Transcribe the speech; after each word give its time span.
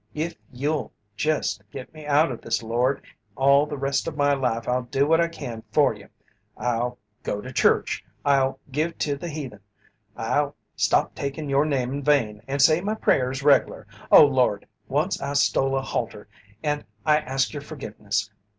If 0.15 0.33
You'll 0.51 0.91
jest 1.15 1.61
get 1.69 1.93
me 1.93 2.07
out 2.07 2.31
of 2.31 2.41
this, 2.41 2.63
Lord, 2.63 3.03
all 3.35 3.67
the 3.67 3.77
rest 3.77 4.07
of 4.07 4.17
my 4.17 4.33
life 4.33 4.67
I'll 4.67 4.81
do 4.81 5.05
what 5.05 5.21
I 5.21 5.27
can 5.27 5.61
for 5.71 5.93
You! 5.93 6.09
I'll 6.57 6.97
go 7.21 7.39
to 7.39 7.53
church 7.53 8.03
I'll 8.25 8.59
give 8.71 8.97
to 8.97 9.15
the 9.15 9.29
heathen 9.29 9.59
I'll 10.17 10.55
stop 10.75 11.13
takin' 11.13 11.49
Your 11.49 11.65
name 11.65 11.93
in 11.93 12.01
vain, 12.01 12.41
and 12.47 12.63
say 12.63 12.81
my 12.81 12.95
prayers 12.95 13.43
reg'lar! 13.43 13.85
Oh, 14.11 14.25
Lord! 14.25 14.65
Once 14.87 15.21
I 15.21 15.33
stole 15.33 15.77
a 15.77 15.83
halter 15.83 16.27
and 16.63 16.83
I 17.05 17.19
ask 17.19 17.53
Your 17.53 17.61
forgiveness. 17.61 18.31